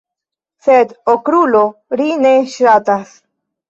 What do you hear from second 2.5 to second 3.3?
ŝatas.